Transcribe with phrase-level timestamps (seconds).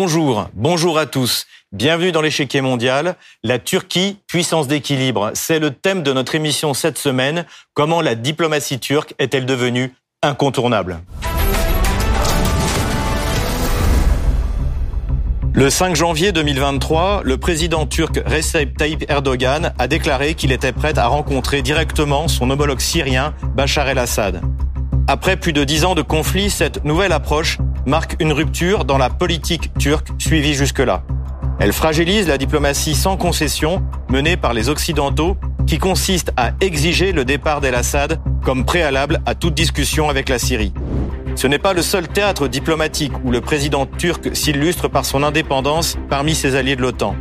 [0.00, 1.46] Bonjour, bonjour à tous.
[1.72, 3.16] Bienvenue dans l'échiquier mondial.
[3.42, 7.44] La Turquie, puissance d'équilibre, c'est le thème de notre émission cette semaine.
[7.74, 9.92] Comment la diplomatie turque est-elle devenue
[10.22, 11.00] incontournable?
[15.52, 20.96] Le 5 janvier 2023, le président turc Recep Tayyip Erdogan a déclaré qu'il était prêt
[20.96, 24.42] à rencontrer directement son homologue syrien Bachar el-Assad.
[25.10, 29.08] Après plus de dix ans de conflit, cette nouvelle approche marque une rupture dans la
[29.08, 31.02] politique turque suivie jusque-là.
[31.58, 37.24] Elle fragilise la diplomatie sans concession menée par les Occidentaux qui consiste à exiger le
[37.24, 40.74] départ d'El-Assad comme préalable à toute discussion avec la Syrie.
[41.36, 45.96] Ce n'est pas le seul théâtre diplomatique où le président turc s'illustre par son indépendance
[46.10, 47.16] parmi ses alliés de l'OTAN.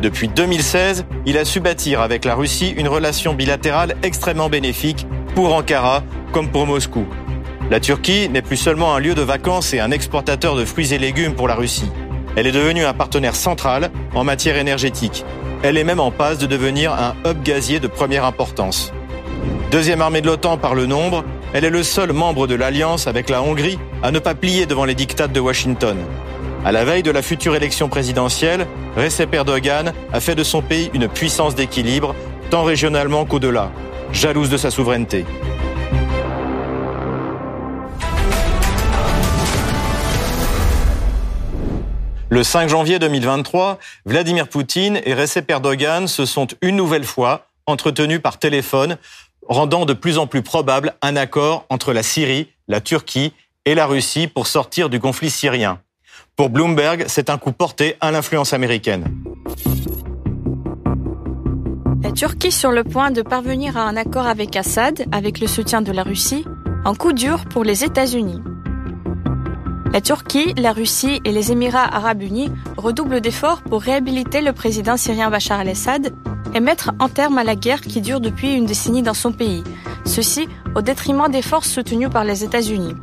[0.00, 5.54] Depuis 2016, il a su bâtir avec la Russie une relation bilatérale extrêmement bénéfique pour
[5.54, 7.06] Ankara comme pour Moscou.
[7.68, 10.98] La Turquie n'est plus seulement un lieu de vacances et un exportateur de fruits et
[10.98, 11.90] légumes pour la Russie.
[12.36, 15.24] Elle est devenue un partenaire central en matière énergétique.
[15.64, 18.92] Elle est même en passe de devenir un hub gazier de première importance.
[19.72, 23.28] Deuxième armée de l'OTAN par le nombre, elle est le seul membre de l'Alliance avec
[23.28, 25.96] la Hongrie à ne pas plier devant les dictats de Washington.
[26.64, 30.88] À la veille de la future élection présidentielle, Recep Erdogan a fait de son pays
[30.94, 32.14] une puissance d'équilibre,
[32.50, 33.72] tant régionalement qu'au-delà,
[34.12, 35.24] jalouse de sa souveraineté.
[42.28, 48.20] Le 5 janvier 2023, Vladimir Poutine et Recep Erdogan se sont une nouvelle fois entretenus
[48.20, 48.96] par téléphone
[49.48, 53.32] rendant de plus en plus probable un accord entre la Syrie, la Turquie
[53.64, 55.78] et la Russie pour sortir du conflit syrien.
[56.34, 59.04] Pour Bloomberg, c'est un coup porté à l'influence américaine.
[62.02, 65.80] La Turquie sur le point de parvenir à un accord avec Assad, avec le soutien
[65.80, 66.44] de la Russie,
[66.84, 68.40] un coup dur pour les États-Unis.
[69.96, 74.98] La Turquie, la Russie et les Émirats arabes unis redoublent d'efforts pour réhabiliter le président
[74.98, 76.12] syrien Bachar el-Assad
[76.52, 79.64] et mettre un terme à la guerre qui dure depuis une décennie dans son pays,
[80.04, 82.94] ceci au détriment des forces soutenues par les États-Unis.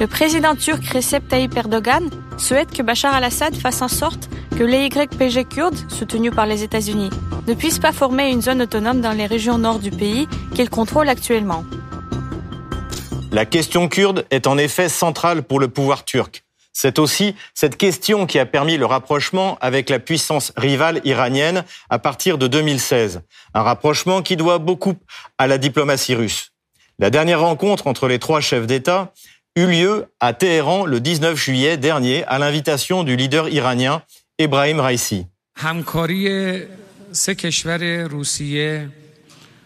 [0.00, 4.86] Le président turc Recep Tayyip Erdogan souhaite que Bachar al-Assad fasse en sorte que les
[4.86, 7.10] YPG kurdes, soutenus par les États-Unis,
[7.46, 11.08] ne puissent pas former une zone autonome dans les régions nord du pays qu'il contrôle
[11.08, 11.62] actuellement.
[13.32, 16.44] La question kurde est en effet centrale pour le pouvoir turc.
[16.74, 21.98] C'est aussi cette question qui a permis le rapprochement avec la puissance rivale iranienne à
[21.98, 23.22] partir de 2016.
[23.54, 24.96] Un rapprochement qui doit beaucoup
[25.38, 26.52] à la diplomatie russe.
[26.98, 29.14] La dernière rencontre entre les trois chefs d'État
[29.56, 34.02] eut lieu à Téhéran le 19 juillet dernier à l'invitation du leader iranien
[34.38, 35.26] Ebrahim Raisi.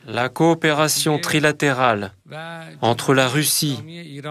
[0.07, 2.13] La coopération trilatérale
[2.81, 3.79] entre la Russie,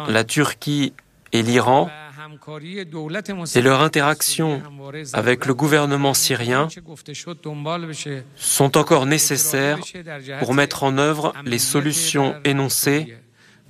[0.08, 0.94] la Turquie
[1.34, 1.90] et l'Iran
[3.56, 4.62] et leur interaction
[5.14, 6.68] avec le gouvernement syrien
[8.36, 9.80] sont encore nécessaires
[10.40, 13.18] pour mettre en œuvre les solutions énoncées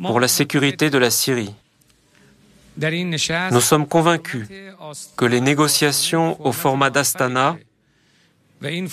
[0.01, 1.53] pour la sécurité de la Syrie.
[2.77, 4.47] Nous sommes convaincus
[5.15, 7.57] que les négociations au format d'Astana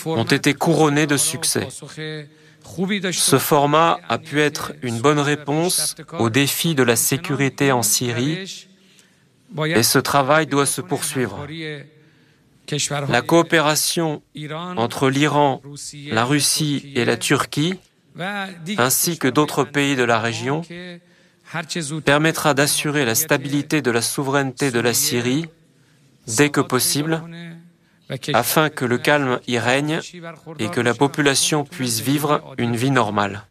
[0.06, 1.68] ont été couronnées de succès.
[3.12, 8.68] Ce format a pu être une bonne réponse aux défis de la sécurité en Syrie
[9.66, 11.46] et ce travail doit se poursuivre.
[13.08, 14.22] La coopération
[14.76, 15.60] entre l'Iran,
[16.06, 17.74] la Russie et la Turquie,
[18.78, 20.62] ainsi que d'autres pays de la région,
[22.04, 25.46] permettra d'assurer la stabilité de la souveraineté de la Syrie
[26.26, 27.22] dès que possible,
[28.34, 30.00] afin que le calme y règne
[30.58, 33.44] et que la population puisse vivre une vie normale.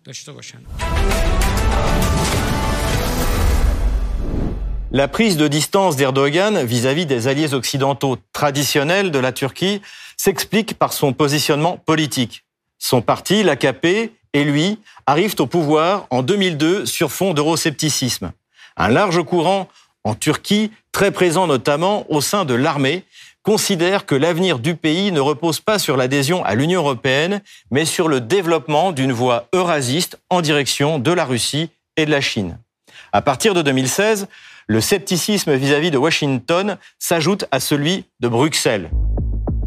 [4.94, 9.82] La prise de distance d'Erdogan vis-à-vis des alliés occidentaux traditionnels de la Turquie
[10.18, 12.44] s'explique par son positionnement politique.
[12.78, 18.32] Son parti, l'AKP, et lui arrivent au pouvoir en 2002 sur fond d'euroscepticisme.
[18.78, 19.68] Un large courant
[20.04, 23.06] en Turquie, très présent notamment au sein de l'armée,
[23.44, 27.42] considère que l'avenir du pays ne repose pas sur l'adhésion à l'Union européenne,
[27.72, 32.22] mais sur le développement d'une voie eurasiste en direction de la Russie et de la
[32.22, 32.58] Chine.
[33.12, 34.28] À partir de 2016,
[34.68, 38.90] le scepticisme vis-à-vis de Washington s'ajoute à celui de Bruxelles.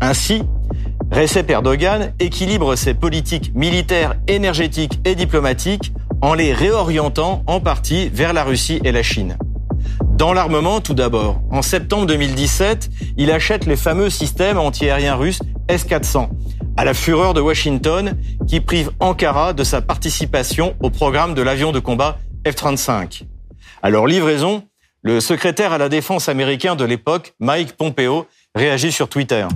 [0.00, 0.42] Ainsi,
[1.10, 5.92] Recep Erdogan équilibre ses politiques militaires, énergétiques et diplomatiques
[6.22, 9.36] en les réorientant en partie vers la Russie et la Chine.
[10.14, 11.42] Dans l'armement, tout d'abord.
[11.50, 16.28] En septembre 2017, il achète les fameux systèmes antiaériens russes S-400,
[16.76, 18.16] à la fureur de Washington,
[18.46, 23.24] qui prive Ankara de sa participation au programme de l'avion de combat F-35.
[23.82, 24.62] À leur livraison,
[25.06, 29.46] Le secrétaire à la défense américain de l'époque, Mike Pompeo, réagit sur Twitter.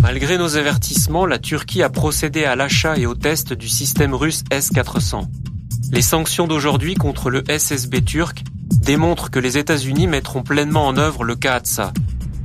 [0.00, 4.44] Malgré nos avertissements, la Turquie a procédé à l'achat et au test du système russe
[4.52, 5.24] S-400.
[5.92, 8.44] Les sanctions d'aujourd'hui contre le SSB turc
[8.82, 11.92] démontrent que les États-Unis mettront pleinement en œuvre le KATSA.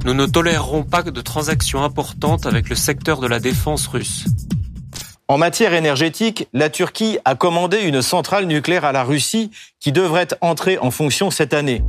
[0.04, 4.26] Nous ne tolérerons pas de transactions importantes avec le secteur de la défense russe.
[5.28, 10.28] En matière énergétique, la Turquie a commandé une centrale nucléaire à la Russie qui devrait
[10.42, 11.84] entrer en fonction cette année.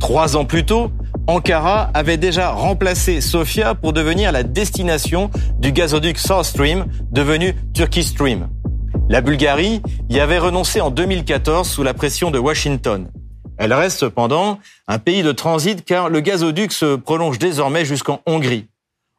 [0.00, 0.90] Trois ans plus tôt,
[1.28, 8.02] Ankara avait déjà remplacé Sofia pour devenir la destination du gazoduc South Stream, devenu Turkey
[8.02, 8.48] Stream.
[9.08, 13.08] La Bulgarie y avait renoncé en 2014 sous la pression de Washington.
[13.56, 14.58] Elle reste cependant
[14.88, 18.66] un pays de transit car le gazoduc se prolonge désormais jusqu'en Hongrie.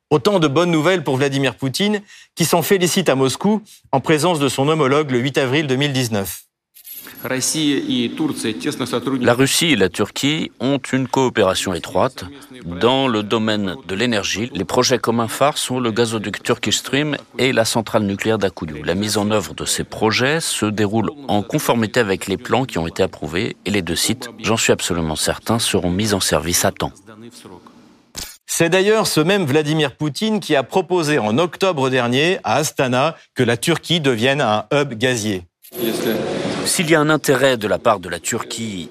[0.09, 2.01] Autant de bonnes nouvelles pour Vladimir Poutine
[2.35, 3.61] qui s'en félicite à Moscou
[3.93, 6.46] en présence de son homologue le 8 avril 2019.
[9.21, 12.25] La Russie et la Turquie ont une coopération étroite
[12.65, 14.51] dans le domaine de l'énergie.
[14.53, 18.83] Les projets communs phares sont le gazoduc Turkish Stream et la centrale nucléaire d'Akuyu.
[18.83, 22.77] La mise en œuvre de ces projets se déroule en conformité avec les plans qui
[22.77, 26.65] ont été approuvés et les deux sites, j'en suis absolument certain, seront mis en service
[26.65, 26.91] à temps.
[28.45, 33.43] C'est d'ailleurs ce même Vladimir Poutine qui a proposé en octobre dernier à Astana que
[33.43, 35.43] la Turquie devienne un hub gazier.
[36.67, 38.89] S'il y a un intérêt de la part de la Turquie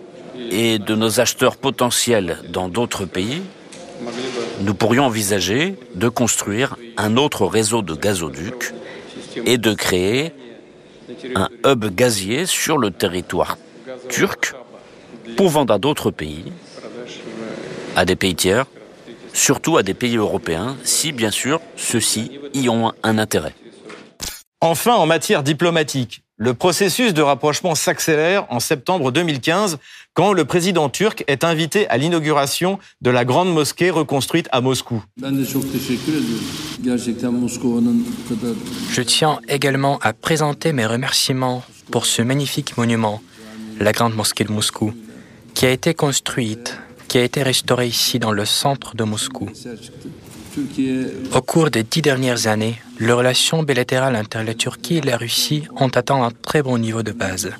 [0.50, 3.42] et de nos acheteurs potentiels dans d'autres pays,
[4.62, 8.72] nous pourrions envisager de construire un autre réseau de gazoducs
[9.44, 10.32] et de créer
[11.34, 13.58] un hub gazier sur le territoire
[14.08, 14.54] turc
[15.36, 16.50] pour vendre à d'autres pays,
[17.94, 18.64] à des pays tiers,
[19.34, 23.54] surtout à des pays européens, si bien sûr ceux-ci y ont un intérêt.
[24.62, 29.78] Enfin, en matière diplomatique, le processus de rapprochement s'accélère en septembre 2015
[30.12, 35.02] quand le président turc est invité à l'inauguration de la grande mosquée reconstruite à Moscou.
[38.90, 43.22] Je tiens également à présenter mes remerciements pour ce magnifique monument,
[43.80, 44.92] la grande mosquée de Moscou,
[45.54, 46.78] qui a été construite,
[47.08, 49.48] qui a été restaurée ici dans le centre de Moscou.
[51.34, 55.64] Au cours des dix dernières années, les relations bilatérales entre la Turquie et la Russie
[55.76, 57.50] ont atteint un très bon niveau de base.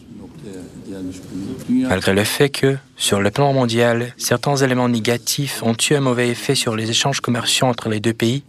[1.68, 6.28] Malgré le fait que, sur le plan mondial, certains éléments négatifs ont eu un mauvais
[6.28, 8.44] effet sur les échanges commerciaux entre les deux pays,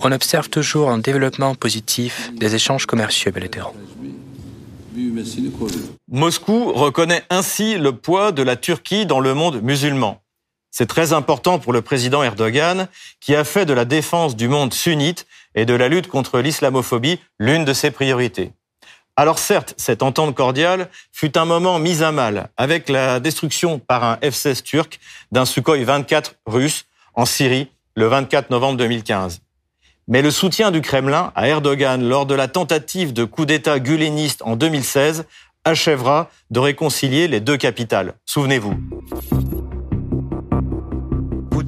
[0.00, 3.74] on observe toujours un développement positif des échanges commerciaux bilatéraux.
[6.10, 10.20] Moscou reconnaît ainsi le poids de la Turquie dans le monde musulman.
[10.70, 12.88] C'est très important pour le président Erdogan,
[13.20, 17.18] qui a fait de la défense du monde sunnite et de la lutte contre l'islamophobie
[17.38, 18.52] l'une de ses priorités.
[19.16, 24.04] Alors certes, cette entente cordiale fut un moment mis à mal avec la destruction par
[24.04, 25.00] un F-16 turc
[25.32, 29.40] d'un Sukhoi 24 russe en Syrie le 24 novembre 2015.
[30.08, 34.42] Mais le soutien du Kremlin à Erdogan lors de la tentative de coup d'État guléniste
[34.42, 35.26] en 2016
[35.64, 38.14] achèvera de réconcilier les deux capitales.
[38.24, 38.74] Souvenez-vous.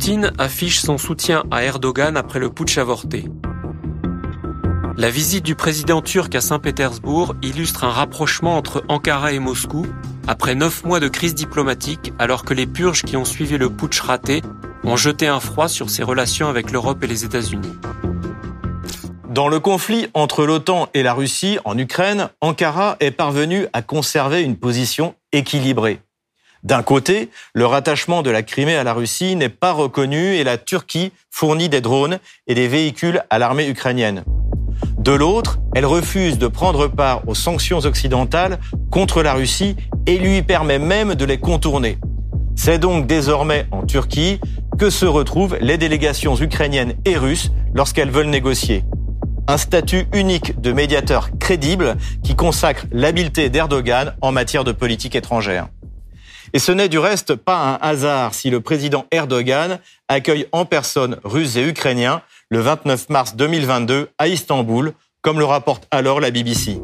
[0.03, 3.27] Poutine affiche son soutien à Erdogan après le putsch avorté.
[4.97, 9.87] La visite du président turc à Saint-Pétersbourg illustre un rapprochement entre Ankara et Moscou
[10.27, 14.01] après neuf mois de crise diplomatique alors que les purges qui ont suivi le putsch
[14.01, 14.43] raté
[14.83, 17.73] ont jeté un froid sur ses relations avec l'Europe et les États-Unis.
[19.31, 24.43] Dans le conflit entre l'OTAN et la Russie en Ukraine, Ankara est parvenu à conserver
[24.43, 26.01] une position équilibrée.
[26.63, 30.59] D'un côté, le rattachement de la Crimée à la Russie n'est pas reconnu et la
[30.59, 34.23] Turquie fournit des drones et des véhicules à l'armée ukrainienne.
[34.99, 38.61] De l'autre, elle refuse de prendre part aux sanctions occidentales
[38.93, 39.75] contre la Russie
[40.07, 41.99] et lui permet même de les contourner.
[42.55, 44.39] C'est donc désormais en Turquie
[44.79, 48.85] que se retrouvent les délégations ukrainiennes et russes lorsqu'elles veulent négocier.
[49.49, 55.67] Un statut unique de médiateur crédible qui consacre l'habileté d'Erdogan en matière de politique étrangère.
[56.55, 59.79] Et ce n'est du reste pas un hasard si le président Erdogan
[60.09, 64.93] accueille en personne Russes et Ukrainiens le 29 mars 2022 à Istanbul,
[65.23, 66.79] comme le rapporte alors la BBC.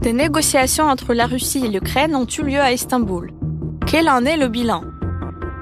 [0.00, 3.32] Des négociations entre la Russie et l'Ukraine ont eu lieu à Istanbul.
[3.86, 4.82] Quel en est le bilan?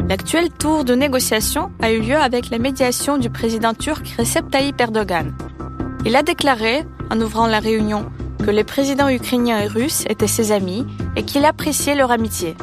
[0.08, 4.80] L'actuel tour de négociation a eu lieu avec la médiation du président turc Recep Tayyip
[4.80, 5.36] Erdogan.
[6.04, 8.06] Il a déclaré, en ouvrant la réunion,
[8.44, 12.56] que les présidents ukrainiens et russes étaient ses amis et qu'il appréciait leur amitié.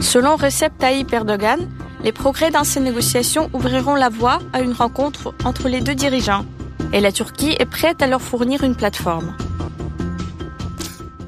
[0.00, 1.68] Selon Recep Tayyip Erdogan,
[2.02, 6.44] les progrès dans ces négociations ouvriront la voie à une rencontre entre les deux dirigeants
[6.92, 9.36] et la Turquie est prête à leur fournir une plateforme.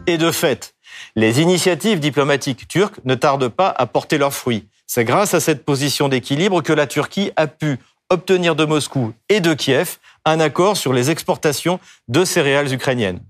[0.07, 0.75] Et de fait,
[1.17, 4.69] les initiatives diplomatiques turques ne tardent pas à porter leurs fruits.
[4.87, 7.79] C'est grâce à cette position d'équilibre que la Turquie a pu
[8.11, 9.99] obtenir de Moscou et de Kiev
[10.31, 13.21] un accord sur les exportations de céréales ukrainiennes.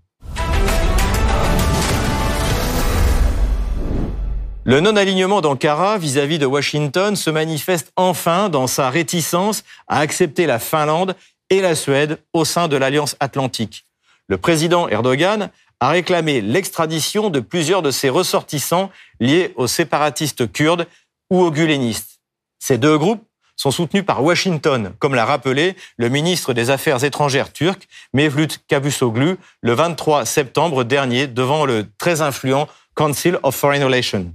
[4.65, 10.59] Le non-alignement d'Ankara vis-à-vis de Washington se manifeste enfin dans sa réticence à accepter la
[10.59, 11.17] Finlande
[11.49, 13.87] et la Suède au sein de l'Alliance atlantique.
[14.27, 15.51] Le président Erdogan
[15.81, 18.91] a réclamé l'extradition de plusieurs de ses ressortissants
[19.21, 20.87] liés aux séparatistes kurdes
[21.31, 22.21] ou aux gulenistes.
[22.59, 23.25] Ces deux groupes
[23.59, 29.37] sont soutenus par Washington, comme l'a rappelé le ministre des Affaires étrangères turc, Mevlut Cavusoglu,
[29.61, 34.33] le 23 septembre dernier devant le très influent Council of Foreign Relations.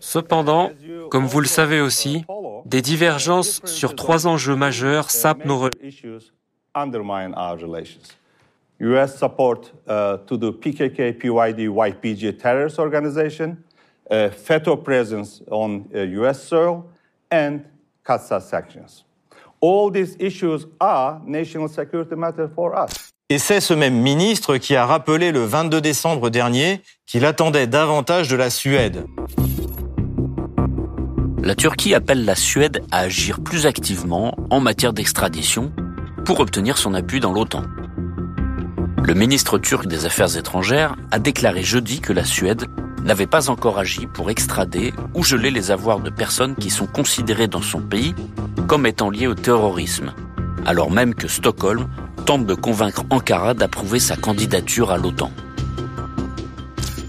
[0.00, 0.72] Cependant,
[1.10, 2.24] comme vous le savez aussi,
[2.64, 6.28] des divergences sur trois enjeux majeurs sapent nos relations.
[8.78, 13.56] US support uh, to the PKK, PYD, YPG terrorist organization,
[14.10, 16.84] uh, FETO presence on uh, US soil,
[17.30, 17.60] and
[18.06, 19.04] CASA sanctions.
[19.60, 23.12] All these issues are national security matters for us.
[23.28, 28.28] Et c'est ce même ministre qui a rappelé le 22 décembre dernier qu'il attendait davantage
[28.28, 29.04] de la Suède.
[31.42, 35.72] La Turquie appelle la Suède à agir plus activement en matière d'extradition
[36.24, 37.64] pour obtenir son appui dans l'OTAN.
[39.02, 42.66] Le ministre turc des Affaires étrangères a déclaré jeudi que la Suède
[43.06, 47.46] n'avait pas encore agi pour extrader ou geler les avoirs de personnes qui sont considérées
[47.46, 48.14] dans son pays
[48.66, 50.12] comme étant liées au terrorisme,
[50.66, 51.88] alors même que Stockholm
[52.26, 55.30] tente de convaincre Ankara d'approuver sa candidature à l'OTAN.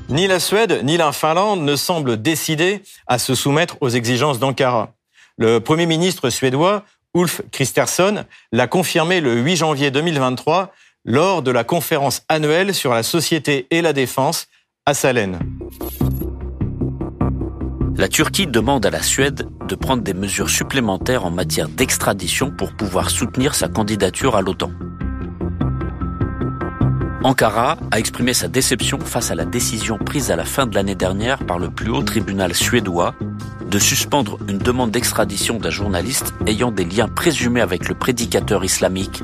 [0.10, 4.94] Ni la Suède ni la Finlande ne semblent décidés à se soumettre aux exigences d'Ankara.
[5.38, 6.84] Le Premier ministre suédois,
[7.16, 10.72] Ulf Kristersson, l'a confirmé le 8 janvier 2023
[11.06, 14.48] lors de la conférence annuelle sur la société et la défense
[14.86, 15.39] à Salène.
[17.98, 22.74] La Turquie demande à la Suède de prendre des mesures supplémentaires en matière d'extradition pour
[22.74, 24.72] pouvoir soutenir sa candidature à l'OTAN.
[27.24, 30.94] Ankara a exprimé sa déception face à la décision prise à la fin de l'année
[30.94, 33.16] dernière par le plus haut tribunal suédois
[33.68, 39.24] de suspendre une demande d'extradition d'un journaliste ayant des liens présumés avec le prédicateur islamique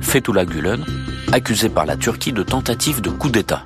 [0.00, 0.82] Fethullah Gulen,
[1.30, 3.64] accusé par la Turquie de tentative de coup d'État.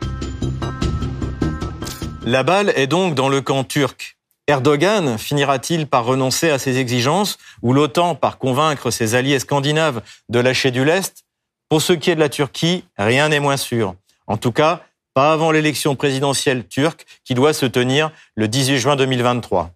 [2.26, 4.17] La balle est donc dans le camp turc.
[4.50, 10.00] Erdogan finira-t-il par renoncer à ses exigences ou l'OTAN par convaincre ses alliés scandinaves
[10.30, 11.26] de lâcher du lest?
[11.68, 13.94] Pour ce qui est de la Turquie, rien n'est moins sûr.
[14.26, 14.80] En tout cas,
[15.12, 19.70] pas avant l'élection présidentielle turque qui doit se tenir le 18 juin 2023.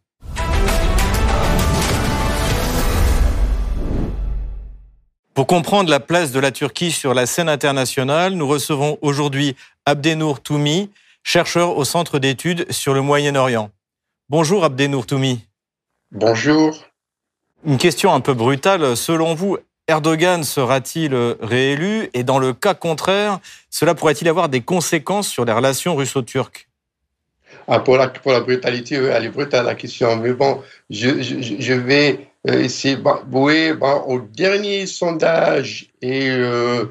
[5.35, 10.41] Pour comprendre la place de la Turquie sur la scène internationale, nous recevons aujourd'hui Abdenour
[10.41, 10.88] Toumi,
[11.23, 13.71] chercheur au Centre d'études sur le Moyen-Orient.
[14.33, 15.47] Bonjour Abdenour Toumi.
[16.11, 16.87] Bonjour.
[17.67, 18.97] Une question un peu brutale.
[18.97, 19.59] Selon vous,
[19.89, 22.09] Erdogan sera-t-il réélu?
[22.15, 26.71] Et dans le cas contraire, cela pourrait-il avoir des conséquences sur les relations russo-turques?
[27.69, 30.17] Ah, pour, la, pour la brutalité, elle est brutale la question.
[30.17, 32.97] Mais bon, je, je, vais euh, essayer.
[33.31, 33.73] oui,
[34.07, 36.87] au dernier sondage et, euh,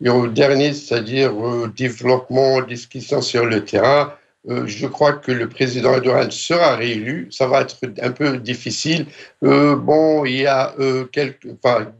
[0.00, 4.12] et au dernier, c'est-à-dire euh, développement, discussion sur le terrain,
[4.50, 7.28] euh, je crois que le président Erdogan sera réélu.
[7.30, 9.06] Ça va être un peu difficile.
[9.42, 11.92] Euh, bon, il y a euh, quelques, enfin,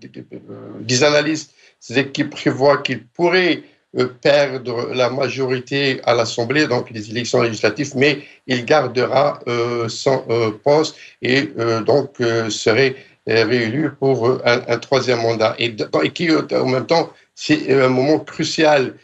[0.80, 1.54] des analystes
[2.12, 3.62] qui prévoient qu'il pourrait
[4.22, 9.38] perdre la majorité à l'Assemblée, donc les élections législatives, mais il gardera
[9.86, 10.24] son
[10.64, 11.50] poste et
[11.86, 12.16] donc
[12.48, 12.96] serait
[13.26, 15.54] réélu pour un, troisième mandat.
[15.58, 15.76] Et
[16.10, 18.94] qui, en même temps, c'est un moment crucial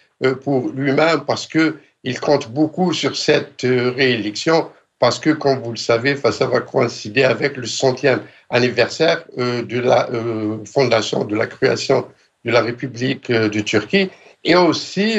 [0.43, 5.71] pour lui-même parce que il compte beaucoup sur cette euh, réélection parce que, comme vous
[5.71, 11.37] le savez, ça va coïncider avec le centième anniversaire euh, de la euh, fondation, de
[11.37, 12.07] la création
[12.45, 14.11] de la République de Turquie,
[14.45, 15.19] et aussi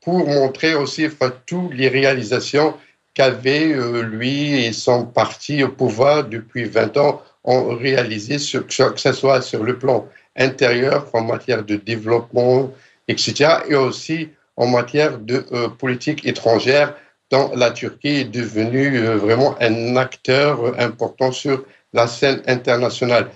[0.00, 1.06] pour montrer aussi
[1.46, 2.74] toutes les réalisations
[3.14, 9.40] qu'avait lui et son parti au pouvoir depuis 20 ans ont réalisé, que ce soit
[9.40, 12.72] sur le plan intérieur, en matière de développement,
[13.06, 16.94] etc., et aussi en matière de euh, politique étrangère,
[17.30, 23.28] dont la Turquie est devenue euh, vraiment un acteur euh, important sur la scène internationale.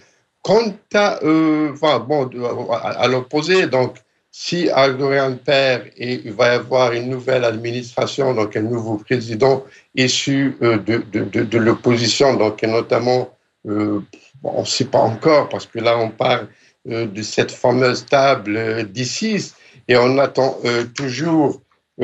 [0.43, 2.29] Quant à, bon,
[2.73, 3.99] à, l'opposé, donc,
[4.33, 9.65] si Erdogan perd et il va y avoir une nouvelle administration, donc un nouveau président
[9.95, 13.31] issu de, l'opposition, donc notamment,
[13.65, 14.03] on
[14.43, 16.49] ne sait pas encore, parce que là on parle
[16.87, 19.55] de cette fameuse table d'ISIS,
[19.89, 21.61] et on attend euh, toujours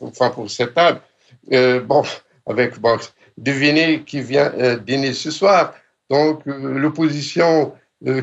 [0.00, 1.00] enfin pour cette table.
[1.50, 2.02] bon,
[2.46, 2.96] avec bon,
[3.36, 4.52] devinez qui vient
[4.86, 5.74] dîner ce soir.
[6.08, 7.74] Donc l'opposition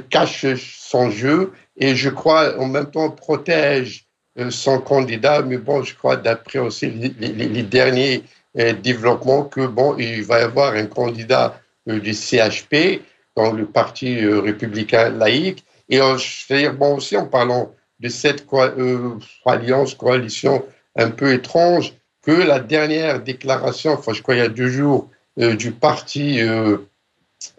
[0.10, 4.06] cache son jeu et je crois en même temps protège
[4.50, 5.44] son candidat.
[5.44, 8.24] Mais bon, je crois d'après aussi les, derniers
[8.56, 13.02] développements que bon, il va y avoir un candidat du CHP,
[13.36, 18.46] dans le Parti républicain laïque, et c'est-à-dire bon aussi en parlant de cette
[19.46, 20.64] alliance, coalition
[20.96, 25.10] un peu étrange, que la dernière déclaration, enfin je crois il y a deux jours,
[25.38, 26.40] du parti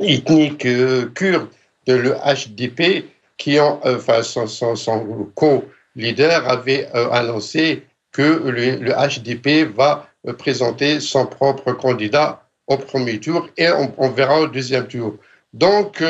[0.00, 0.66] ethnique
[1.14, 1.48] kurde
[1.86, 3.04] de le HDP,
[3.36, 11.26] qui en, enfin son, son, co-leader avait annoncé que le, le, HDP va présenter son
[11.26, 15.14] propre candidat au premier tour et on, on verra au deuxième tour.
[15.54, 16.02] Donc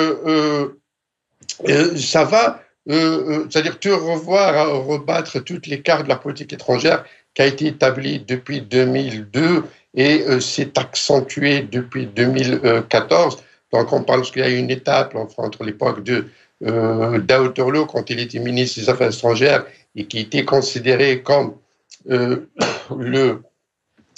[1.97, 7.05] ça va, c'est-à-dire te revoir, rebattre toutes les cartes de la politique étrangère
[7.35, 9.65] qui a été établie depuis 2002
[9.95, 13.39] et s'est accentuée depuis 2014.
[13.73, 16.25] Donc on pense qu'il y a une étape entre l'époque de
[16.67, 17.21] euh,
[17.87, 19.65] quand il était ministre des Affaires étrangères
[19.95, 21.55] et qui était considéré comme
[22.11, 22.49] euh,
[22.99, 23.43] le,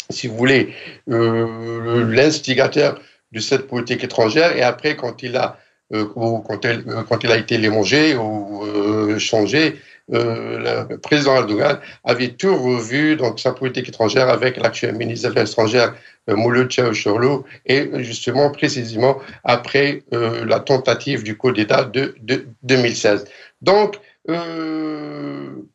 [0.09, 0.75] si vous voulez,
[1.11, 3.01] euh, l'instigateur
[3.33, 4.57] de cette politique étrangère.
[4.57, 5.59] Et après, quand il a
[5.93, 9.77] euh, quand, elle, euh, quand il a été limogé ou euh, changé,
[10.13, 15.49] le président Erdogan avait tout revu, donc sa politique étrangère avec l'actuel ministre des Affaires
[15.49, 15.95] étrangères,
[16.27, 23.25] Mouloud Çavuşoğlu, et justement, précisément, après la tentative du coup d'État de, de, 2016.
[23.63, 24.01] Donc,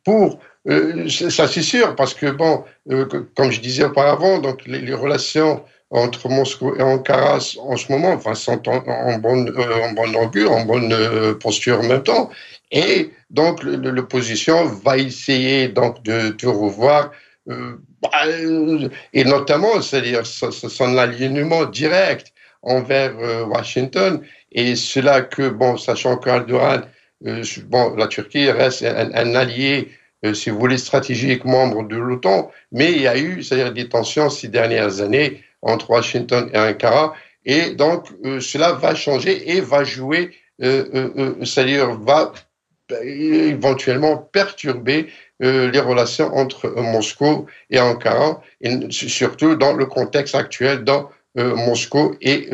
[0.04, 0.38] pour
[1.08, 2.62] ça c'est sûr, parce que bon,
[3.34, 8.34] comme je disais auparavant, donc les relations entre Moscou et Ankara en ce moment, enfin,
[8.34, 12.30] sont en, bonne, euh, en bonne augure, en bonne euh, posture en même temps.
[12.72, 17.12] Et donc, l'opposition va essayer donc de, revoir,
[17.48, 18.10] euh, bah,
[19.12, 22.32] et notamment, c'est-à-dire son alignement direct
[22.62, 23.14] envers
[23.48, 24.20] Washington.
[24.50, 26.80] Et c'est là que, bon, sachant qu'Aldoran,
[27.20, 29.92] bon, la Turquie reste un allié
[30.32, 34.28] si vous voulez, stratégique membre de l'OTAN, mais il y a eu, c'est-à-dire des tensions
[34.28, 37.14] ces dernières années entre Washington et Ankara.
[37.44, 42.32] Et donc, euh, cela va changer et va jouer, euh, euh, c'est-à-dire va
[43.02, 45.08] éventuellement perturber
[45.40, 52.48] les relations entre Moscou et Ankara, et surtout dans le contexte actuel dans Moscou et,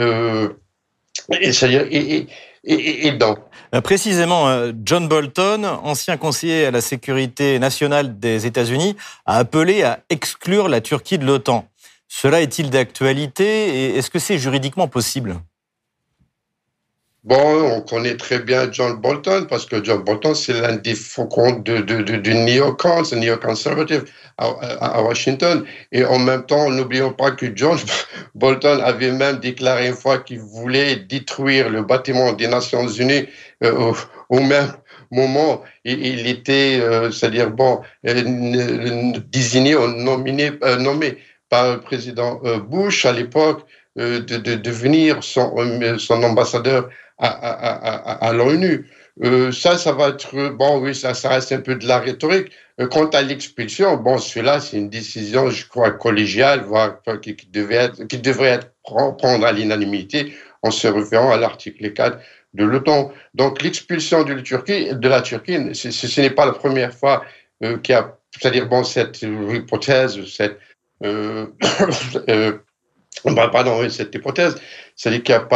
[1.38, 2.26] et, et,
[2.64, 3.36] et, et dans.
[3.84, 8.96] Précisément, John Bolton, ancien conseiller à la sécurité nationale des États-Unis,
[9.26, 11.68] a appelé à exclure la Turquie de l'OTAN.
[12.14, 15.36] Cela est-il d'actualité et est-ce que c'est juridiquement possible?
[17.24, 21.52] Bon, on connaît très bien John Bolton parce que John Bolton, c'est l'un des faucons
[21.52, 22.32] de, de, de,
[24.36, 25.64] à, Washington.
[25.90, 27.78] Et en même temps, n'oublions pas que John
[28.34, 33.26] Bolton avait même déclaré une fois qu'il voulait détruire le bâtiment des Nations Unies
[33.64, 33.94] euh,
[34.28, 34.70] au, même
[35.10, 35.62] moment.
[35.86, 41.16] Il, était, euh, c'est-à-dire, bon, euh, désigné ou nommé
[41.52, 43.66] par le président euh, Bush à l'époque
[43.98, 46.88] euh, de, de, devenir son, euh, son ambassadeur
[47.18, 48.88] à, à, à, l'ONU.
[49.52, 50.80] ça, ça va être bon.
[50.80, 52.50] Oui, ça, ça reste un peu de la rhétorique.
[52.90, 58.18] quant à l'expulsion, bon, cela, c'est une décision, je crois, collégiale, voire qui, devait qui
[58.18, 62.18] devrait être prendre à l'unanimité en se référant à l'article 4
[62.54, 63.12] de l'OTAN.
[63.34, 67.24] Donc, l'expulsion de la Turquie, de la Turquie, ce n'est pas la première fois
[67.60, 70.58] qu'il y a, c'est-à-dire bon, cette hypothèse, cette
[73.24, 74.56] bah, pardon, cette hypothèse,
[74.96, 75.48] qu'il n'y a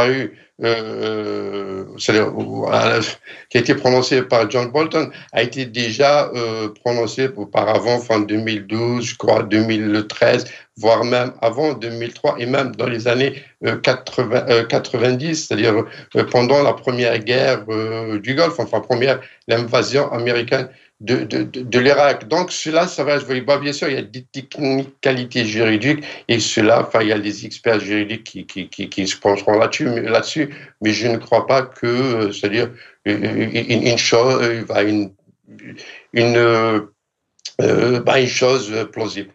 [0.64, 3.02] euh, euh,
[3.50, 9.04] qui a été prononcée par John Bolton, a été déjà euh, prononcée auparavant, fin 2012,
[9.04, 10.46] je crois, 2013,
[10.78, 13.42] voire même avant 2003, et même dans les années
[13.82, 15.84] 80, 90, c'est-à-dire
[16.30, 17.64] pendant la première guerre
[18.20, 20.68] du Golfe, enfin, première, l'invasion américaine
[21.00, 22.26] de, de, de, l'Irak.
[22.28, 26.40] Donc cela, ça va, je vois bien sûr, il y a des technicalités juridiques et
[26.40, 30.54] cela, enfin, il y a des experts juridiques qui, qui, qui, se pencheront là-dessus, là-dessus,
[30.80, 32.70] mais je ne crois pas que, euh, c'est-à-dire,
[33.04, 35.12] une, une, chose, euh, une,
[36.12, 39.30] une, euh, bah, une chose plausible.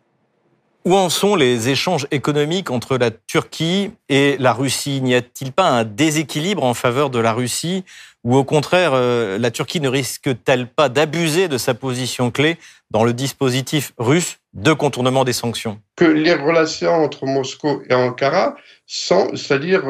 [0.84, 5.00] Où en sont les échanges économiques entre la Turquie et la Russie?
[5.02, 7.84] N'y a-t-il pas un déséquilibre en faveur de la Russie?
[8.24, 12.58] Ou au contraire, la Turquie ne risque-t-elle pas d'abuser de sa position clé
[12.92, 15.80] dans le dispositif russe de contournement des sanctions?
[15.96, 18.56] Que les relations entre Moscou et Ankara
[18.86, 19.82] sont, c'est-à-dire,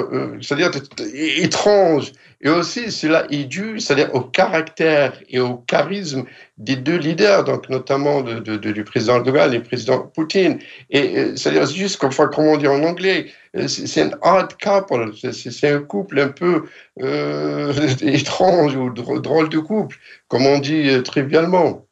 [0.41, 0.71] c'est-à-dire
[1.13, 2.13] étranges
[2.43, 6.23] et aussi, cela est dû, c'est-à-dire au caractère et au charisme
[6.57, 10.57] des deux leaders, donc notamment du président Erdogan et du président Poutine.
[10.89, 13.29] Et euh, c'est-à-dire juste comme, comme on dit en anglais, euh,
[13.67, 16.65] c'est un odd couple, c'est un couple un peu
[17.01, 21.85] euh, étrange ou drôle de couple, comme on dit euh, trivialement.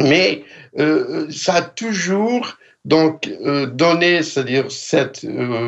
[0.00, 0.44] Mais
[0.78, 3.28] euh, ça a toujours donc
[3.72, 5.26] donné, c'est-à-dire cette,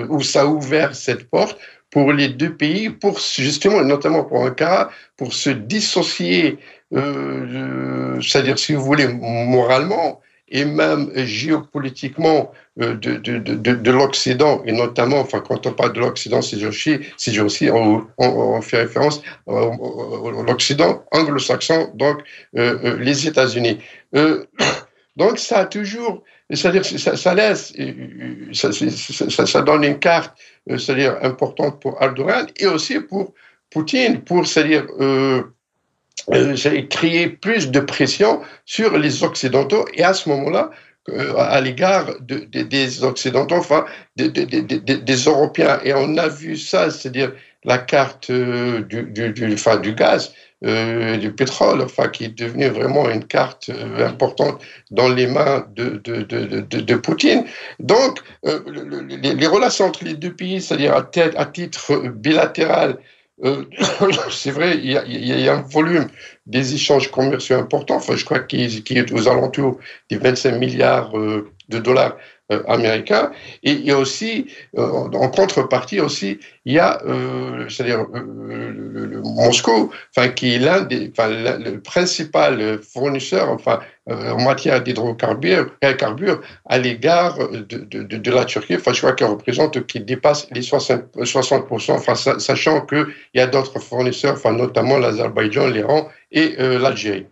[0.09, 1.59] où ça a ouvert cette porte
[1.91, 6.59] pour les deux pays, pour justement, notamment pour Ankara, pour se dissocier,
[6.95, 14.63] euh, c'est-à-dire, si vous voulez, moralement et même géopolitiquement euh, de, de, de, de l'Occident,
[14.65, 19.23] et notamment, enfin, quand on parle de l'Occident, c'est aussi, c'est aussi on, fait référence
[19.47, 19.71] à
[20.47, 22.19] l'Occident anglo-saxon, donc
[22.57, 23.79] euh, euh les États-Unis.
[25.17, 27.73] Donc, ça a toujours, c'est-à-dire, ça, ça laisse,
[28.53, 30.33] ça, ça, donne une carte
[30.69, 33.35] c'est-à-dire importante pour Erdogan et aussi pour
[33.71, 34.87] Poutine, pour c'est-à-dire
[36.91, 40.71] créer plus de pression sur les Occidentaux et à ce moment-là,
[41.09, 45.81] euh, à l'égard de, de, des Occidentaux, enfin des, Européens.
[45.85, 47.33] Et on a vu ça, c'est-à-dire
[47.65, 50.33] la carte euh, du, enfin, du gaz,
[50.65, 55.65] euh, du pétrole, enfin, qui est devenu vraiment une carte euh, importante dans les mains
[55.77, 57.45] de, de, Poutine.
[57.79, 58.59] Donc, euh,
[59.09, 62.97] les, relations entre les deux pays, c'est-à-dire à, titre bilatéral,
[63.45, 63.65] euh,
[64.31, 66.09] c'est vrai, il y, a, un volume
[66.47, 69.79] des échanges commerciaux importants, enfin, je crois qu'il qu est aux alentours
[70.11, 72.17] des 25 milliards de dollars.
[72.17, 73.31] euh, américain.
[73.63, 78.71] Et il y a aussi, euh, en contrepartie aussi, il y a, euh, c'est-à-dire le,
[79.07, 83.81] le, Moscou, enfin qui est l'un des, enfin le, principal fournisseur, enfin
[84.11, 88.77] en matière d'hydrocarbures, carbures, à l'égard de, de, de, la Turquie.
[88.77, 93.47] Enfin, je crois qu'elle représente, qui dépasse les 60, 60% enfin, sachant qu'il y a
[93.47, 97.27] d'autres fournisseurs, enfin notamment l'Azerbaïdjan, l'Iran et l'Algérie.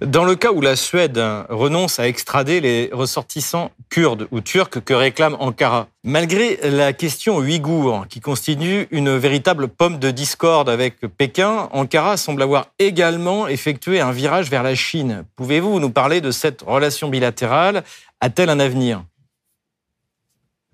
[0.00, 4.92] Dans le cas où la Suède renonce à extrader les ressortissants kurdes ou turcs que
[4.92, 11.68] réclame Ankara, malgré la question ouïghour qui constitue une véritable pomme de discorde avec Pékin,
[11.72, 15.24] Ankara semble avoir également effectué un virage vers la Chine.
[15.36, 17.84] Pouvez-vous nous parler de cette relation bilatérale?
[18.20, 19.04] A-t-elle un avenir?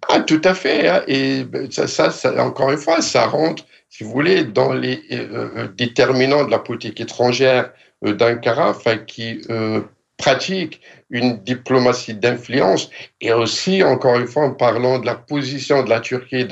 [0.09, 0.89] Ah, tout à fait.
[0.89, 1.03] Hein.
[1.07, 5.51] Et ben, ça, ça, encore une fois, ça rentre, si vous voulez, dans les euh,
[5.57, 7.71] euh déterminants de la politique étrangère
[8.03, 9.81] d'Ankara, enfin, qui euh,
[10.17, 15.91] pratique une diplomatie d'influence et aussi, encore une fois, en parlant de la position de
[15.91, 16.47] la Turquie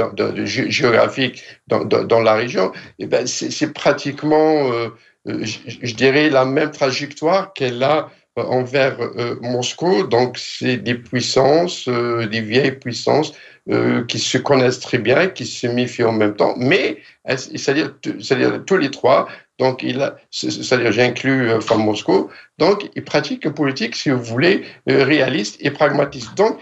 [0.45, 4.89] géographique dans, la région, eh ben c'est pratiquement, euh,
[5.27, 8.11] je, dirais, la même trajectoire qu'elle a
[8.47, 10.05] envers euh, Moscou.
[10.05, 13.33] Donc, c'est des puissances, euh, des vieilles puissances
[13.71, 16.99] euh, qui se connaissent très bien, qui se méfient en même temps, mais
[17.37, 19.29] c'est-à-dire tous les trois.
[19.59, 22.29] Donc, il c'est-à-dire, j'inclus enfin Moscou.
[22.59, 26.37] Donc, il pratique une politique, si vous voulez, réaliste et pragmatiste.
[26.37, 26.59] Donc,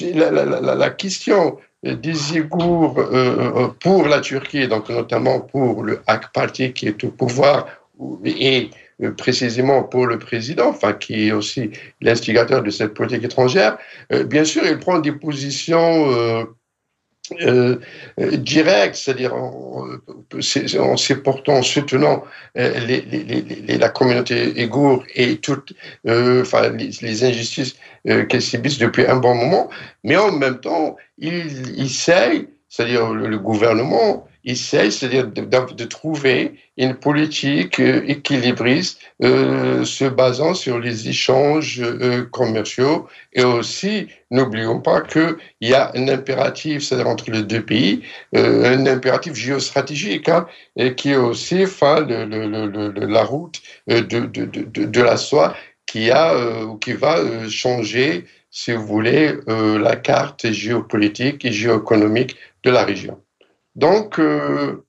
[0.00, 6.00] la, la, la, la question des Ouïghours euh, pour la Turquie, donc notamment pour le
[6.06, 7.66] AK Party qui est au pouvoir
[8.24, 8.70] et
[9.02, 13.78] euh, précisément pour le président, enfin qui est aussi l'instigateur de cette politique étrangère,
[14.12, 16.46] euh, bien sûr, il prend des positions
[17.40, 17.76] euh,
[18.20, 19.84] euh, directes, c'est-à-dire en,
[20.78, 20.96] en
[21.48, 25.72] en soutenant les, la communauté ouïghour et toutes
[26.04, 29.70] les, injustices qu'elle subissent depuis un bon moment,
[30.04, 31.90] mais en même temps, il, il
[32.68, 40.54] c'est-à-dire le gouvernement, essaye, c'est-à-dire de, de, trouver une politique euh, équilibriste euh, se basant
[40.54, 47.08] sur les échanges euh, commerciaux et aussi, n'oublions pas qu'il y a un impératif, c'est-à-dire
[47.08, 48.02] entre les deux pays,
[48.36, 50.46] euh, un impératif géostratégique hein,
[50.76, 55.54] et qui est aussi enfin, le, le, le, la route euh, de, de, la soie
[55.86, 56.34] qui, a,
[56.80, 63.18] qui va changer, si vous voulez, la carte géopolitique et géoéconomique de la région.
[63.78, 64.84] Donc, euh,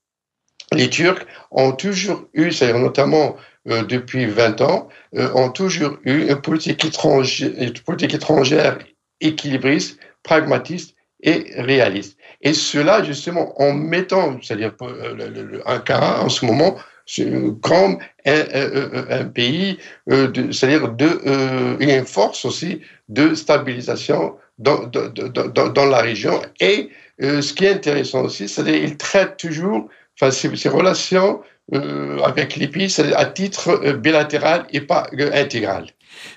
[0.74, 6.28] les Turcs ont toujours eu, c'est-à-dire notamment euh, depuis 20 ans, euh, ont toujours eu
[6.28, 6.84] une politique
[8.16, 8.80] étrangère,
[9.22, 12.18] équilibriste, pragmatiste et réaliste.
[12.42, 14.74] Et cela, justement, en mettant, c'est-à-dire
[15.66, 16.76] Ankara en ce moment,
[17.62, 20.96] comme un, pays, c'est-à-dire
[21.80, 26.90] une force aussi de stabilisation dans, dans la région et
[27.22, 29.90] euh, ce qui est intéressant aussi, c'est qu'il traite toujours,
[30.32, 31.42] ces relations
[32.26, 35.86] avec l'EPI à titre bilatéral et pas intégral.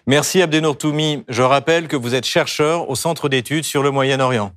[0.07, 1.25] Merci Abdenour Toumi.
[1.29, 4.53] Je rappelle que vous êtes chercheur au Centre d'études sur le Moyen-Orient.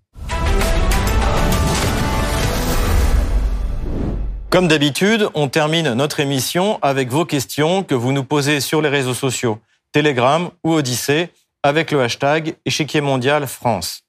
[4.50, 8.88] Comme d'habitude, on termine notre émission avec vos questions que vous nous posez sur les
[8.88, 9.60] réseaux sociaux,
[9.92, 11.30] Telegram ou Odyssée,
[11.62, 14.04] avec le hashtag Échiquier mondial France.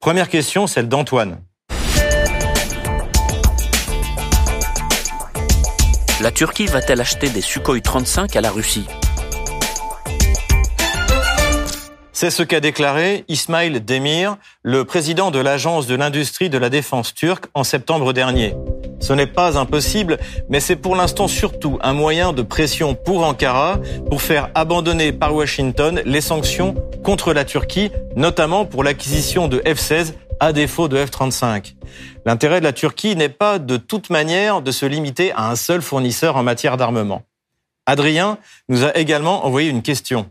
[0.00, 1.40] Première question, celle d'Antoine.
[6.22, 8.86] La Turquie va-t-elle acheter des Sukhoi 35 à la Russie?
[12.14, 17.12] C'est ce qu'a déclaré Ismail Demir, le président de l'Agence de l'industrie de la défense
[17.12, 18.54] turque, en septembre dernier.
[18.98, 20.16] Ce n'est pas impossible,
[20.48, 25.34] mais c'est pour l'instant surtout un moyen de pression pour Ankara pour faire abandonner par
[25.34, 31.74] Washington les sanctions contre la Turquie, notamment pour l'acquisition de F-16 à défaut de F-35.
[32.26, 35.80] L'intérêt de la Turquie n'est pas de toute manière de se limiter à un seul
[35.80, 37.22] fournisseur en matière d'armement.
[37.86, 38.36] Adrien
[38.68, 40.28] nous a également envoyé une question.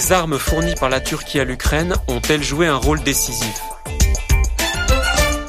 [0.00, 3.60] les armes fournies par la Turquie à l'Ukraine ont-elles joué un rôle décisif?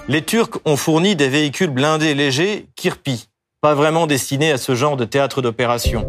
[0.09, 3.29] Les Turcs ont fourni des véhicules blindés légers Kirpi,
[3.61, 6.05] pas vraiment destinés à ce genre de théâtre d'opération.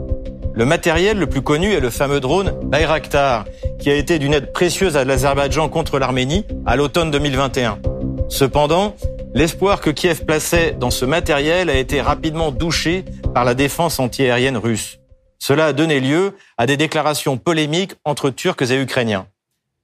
[0.55, 3.45] Le matériel le plus connu est le fameux drone Bayraktar,
[3.83, 7.81] qui a été d'une aide précieuse à l'Azerbaïdjan contre l'Arménie à l'automne 2021.
[8.29, 8.95] Cependant,
[9.35, 14.57] l'espoir que Kiev plaçait dans ce matériel a été rapidement douché par la défense antiaérienne
[14.57, 15.01] russe.
[15.41, 19.27] Cela a donné lieu à des déclarations polémiques entre Turcs et Ukrainiens.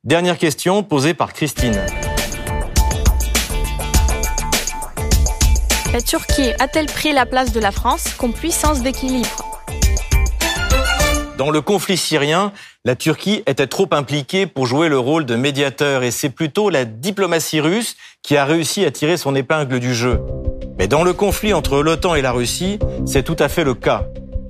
[0.04, 1.84] Dernière question posée par Christine.
[5.92, 9.47] La Turquie a-t-elle pris la place de la France comme puissance d'équilibre
[11.38, 12.50] Dans le conflit syrien,
[12.84, 16.84] la Turquie était trop impliquée pour jouer le rôle de médiateur et c'est plutôt la
[16.84, 20.20] diplomatie russe qui a réussi à tirer son épingle du jeu.
[20.80, 24.08] Mais dans le conflit entre l'OTAN et la Russie, c'est tout à fait le cas.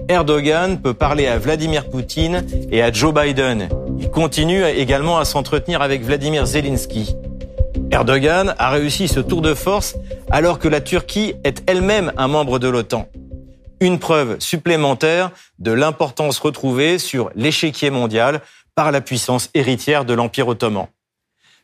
[0.09, 3.69] Erdogan peut parler à Vladimir Poutine et à Joe Biden.
[4.01, 7.15] Il continue également à s'entretenir avec Vladimir Zelensky.
[7.91, 9.95] Erdogan a réussi ce tour de force
[10.31, 13.09] alors que la Turquie est elle-même un membre de l'OTAN.
[13.81, 18.41] Une preuve supplémentaire de l'importance retrouvée sur l'échiquier mondial
[18.75, 20.89] par la puissance héritière de l'Empire ottoman.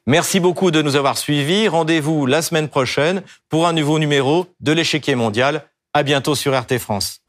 [0.07, 1.66] Merci beaucoup de nous avoir suivis.
[1.66, 5.66] Rendez-vous la semaine prochaine pour un nouveau numéro de l'échiquier mondial.
[5.92, 7.23] À bientôt sur RT France.